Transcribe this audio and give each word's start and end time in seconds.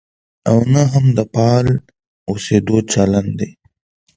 او 0.49 0.57
نه 0.73 0.83
هم 0.91 1.05
د 1.17 1.19
فعال 1.33 1.67
اوسېدو 2.29 2.77
چلند 2.91 3.31
دی. 3.39 3.49